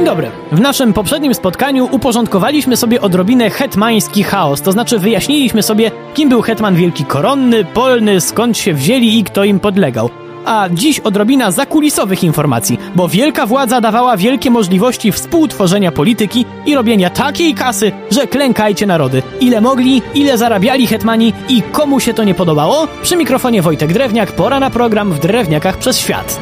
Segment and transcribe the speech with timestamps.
[0.00, 0.30] Dzień dobry.
[0.52, 6.42] W naszym poprzednim spotkaniu uporządkowaliśmy sobie odrobinę hetmański chaos, to znaczy wyjaśniliśmy sobie, kim był
[6.42, 10.10] hetman wielki koronny, polny, skąd się wzięli i kto im podlegał.
[10.44, 17.10] A dziś odrobina zakulisowych informacji, bo wielka władza dawała wielkie możliwości współtworzenia polityki i robienia
[17.10, 19.22] takiej kasy, że klękajcie narody.
[19.40, 22.88] Ile mogli, ile zarabiali hetmani i komu się to nie podobało?
[23.02, 26.40] Przy mikrofonie Wojtek Drewniak, pora na program w Drewniakach przez świat.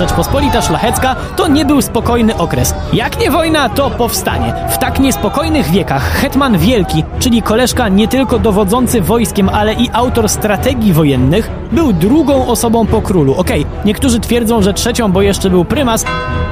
[0.00, 2.74] Rzeczpospolita Szlachecka to nie był spokojny okres.
[2.92, 4.54] Jak nie wojna, to powstanie.
[4.70, 10.28] W tak niespokojnych wiekach hetman wielki, czyli koleżka nie tylko dowodzący wojskiem, ale i autor
[10.28, 13.34] strategii wojennych, był drugą osobą po królu.
[13.34, 16.04] Okej, okay, niektórzy twierdzą, że trzecią, bo jeszcze był prymas,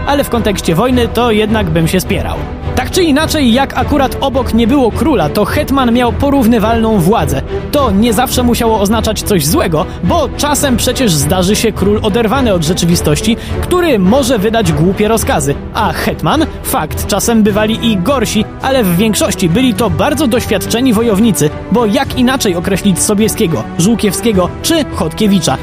[0.06, 2.36] ale w kontekście wojny to jednak bym się spierał.
[2.78, 7.42] Tak czy inaczej, jak akurat obok nie było króla, to hetman miał porównywalną władzę.
[7.72, 12.64] To nie zawsze musiało oznaczać coś złego, bo czasem przecież zdarzy się król oderwany od
[12.64, 15.54] rzeczywistości, który może wydać głupie rozkazy.
[15.74, 16.46] A hetman?
[16.62, 22.18] Fakt, czasem bywali i gorsi, ale w większości byli to bardzo doświadczeni wojownicy, bo jak
[22.18, 25.56] inaczej określić Sobieskiego, Żółkiewskiego czy Chodkiewicza?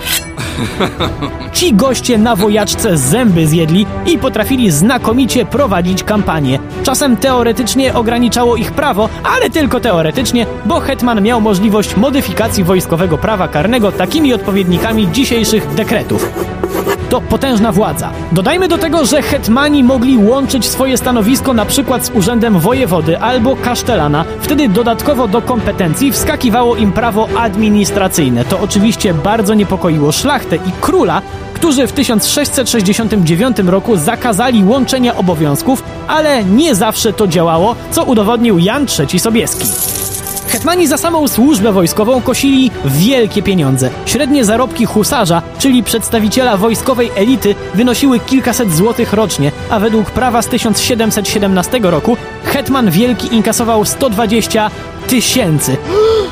[1.54, 6.60] Ci goście na wojaczce zęby zjedli i potrafili znakomicie prowadzić kampanię.
[6.84, 13.48] Czasem teoretycznie ograniczało ich prawo, ale tylko teoretycznie, bo hetman miał możliwość modyfikacji wojskowego prawa
[13.48, 16.30] karnego takimi odpowiednikami dzisiejszych dekretów
[17.10, 18.12] to potężna władza.
[18.32, 23.56] Dodajmy do tego, że hetmani mogli łączyć swoje stanowisko na przykład z urzędem wojewody albo
[23.56, 24.26] kasztelana.
[24.42, 28.46] Wtedy dodatkowo do kompetencji wskakiwało im prawo administracyjne.
[28.46, 31.22] To oczywiście bardzo niepokoiło szlachtę i króla,
[31.54, 38.86] którzy w 1669 roku zakazali łączenia obowiązków, ale nie zawsze to działało, co udowodnił Jan
[39.00, 39.95] III Sobieski.
[40.56, 43.90] Hetmani za samą służbę wojskową kosili wielkie pieniądze.
[44.06, 50.48] Średnie zarobki husarza, czyli przedstawiciela wojskowej elity, wynosiły kilkaset złotych rocznie, a według prawa z
[50.48, 54.72] 1717 roku hetman wielki inkasował 120
[55.08, 55.78] tysięcy.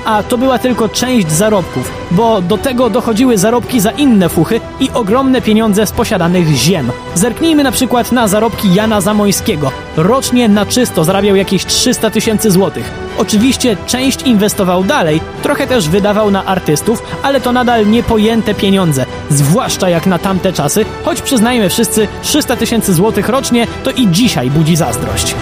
[0.05, 4.89] A to była tylko część zarobków, bo do tego dochodziły zarobki za inne fuchy i
[4.93, 6.91] ogromne pieniądze z posiadanych ziem.
[7.15, 9.71] Zerknijmy na przykład na zarobki Jana Zamońskiego.
[9.97, 12.91] Rocznie na czysto zarabiał jakieś 300 tysięcy złotych.
[13.17, 19.89] Oczywiście część inwestował dalej, trochę też wydawał na artystów, ale to nadal niepojęte pieniądze, zwłaszcza
[19.89, 24.75] jak na tamte czasy, choć przyznajmy wszyscy, 300 tysięcy złotych rocznie to i dzisiaj budzi
[24.75, 25.35] zazdrość.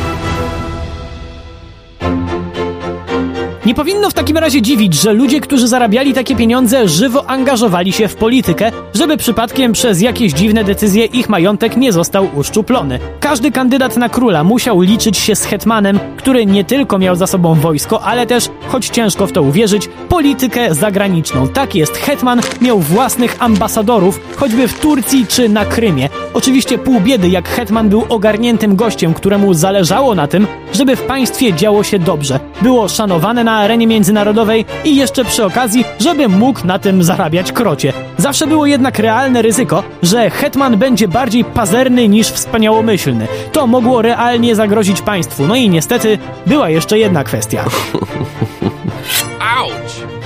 [3.72, 8.08] Nie powinno w takim razie dziwić, że ludzie, którzy zarabiali takie pieniądze, żywo angażowali się
[8.08, 13.00] w politykę, żeby przypadkiem przez jakieś dziwne decyzje ich majątek nie został uszczuplony.
[13.20, 17.56] Każdy kandydat na króla musiał liczyć się z hetmanem, który nie tylko miał za sobą
[17.56, 21.48] wojsko, ale też, choć ciężko w to uwierzyć, politykę zagraniczną.
[21.48, 26.10] Tak jest, hetman miał własnych ambasadorów, choćby w Turcji czy na Krymie.
[26.34, 31.54] Oczywiście pół biedy, jak hetman był ogarniętym gościem, któremu zależało na tym, żeby w państwie
[31.54, 32.40] działo się dobrze.
[32.62, 37.94] Było szanowane na arenie międzynarodowej i jeszcze przy okazji, żeby mógł na tym zarabiać krocie.
[38.18, 43.28] Zawsze było jednak realne ryzyko, że hetman będzie bardziej pazerny niż wspaniałomyślny.
[43.52, 45.48] To mogło realnie zagrozić państwu.
[45.48, 47.66] No i niestety była jeszcze jedna kwestia.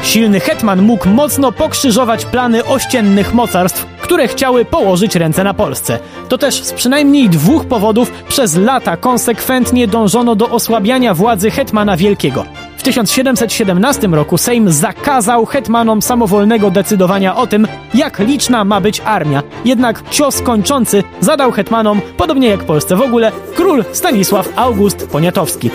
[0.05, 5.99] Silny hetman mógł mocno pokrzyżować plany ościennych mocarstw, które chciały położyć ręce na Polsce.
[6.29, 12.45] To też z przynajmniej dwóch powodów przez lata konsekwentnie dążono do osłabiania władzy hetmana wielkiego.
[12.85, 19.43] W 1717 roku Sejm zakazał hetmanom samowolnego decydowania o tym, jak liczna ma być armia.
[19.65, 25.69] Jednak cios kończący zadał hetmanom, podobnie jak Polsce w ogóle, król Stanisław August Poniatowski.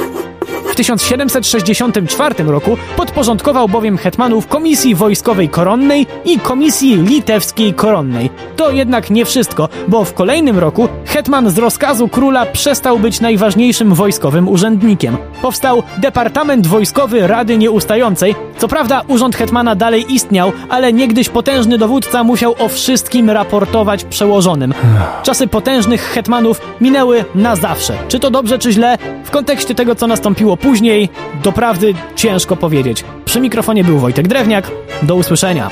[0.70, 8.30] W 1764 roku podporządkował bowiem hetmanów Komisji Wojskowej Koronnej i Komisji Litewskiej Koronnej.
[8.56, 10.88] To jednak nie wszystko, bo w kolejnym roku
[11.20, 15.16] hetman z rozkazu króla przestał być najważniejszym wojskowym urzędnikiem.
[15.42, 18.34] Powstał Departament Wojskowy Rady Nieustającej.
[18.58, 24.74] Co prawda urząd hetmana dalej istniał, ale niegdyś potężny dowódca musiał o wszystkim raportować przełożonym.
[25.22, 27.94] Czasy potężnych hetmanów minęły na zawsze.
[28.08, 28.98] Czy to dobrze, czy źle?
[29.24, 31.08] W kontekście tego, co nastąpiło później,
[31.42, 33.04] doprawdy ciężko powiedzieć.
[33.24, 34.70] Przy mikrofonie był Wojtek Drewniak.
[35.02, 35.70] Do usłyszenia.